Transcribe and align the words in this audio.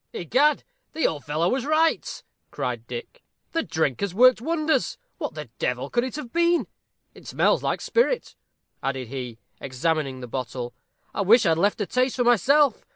"Egad, 0.13 0.63
the 0.93 1.05
old 1.05 1.23
fellow 1.23 1.47
was 1.47 1.63
right," 1.63 2.23
cried 2.49 2.87
Dick. 2.87 3.21
"The 3.51 3.61
drink 3.61 4.01
has 4.01 4.15
worked 4.15 4.41
wonders. 4.41 4.97
What 5.19 5.35
the 5.35 5.51
devil 5.59 5.91
could 5.91 6.03
it 6.03 6.15
have 6.15 6.33
been? 6.33 6.65
It 7.13 7.27
smells 7.27 7.61
like 7.61 7.81
spirit," 7.81 8.35
added 8.81 9.09
he, 9.09 9.37
examining 9.59 10.19
the 10.19 10.27
bottle. 10.27 10.73
"I 11.13 11.21
wish 11.21 11.45
I'd 11.45 11.59
left 11.59 11.81
a 11.81 11.85
taste 11.85 12.15
for 12.15 12.23
myself. 12.23 12.83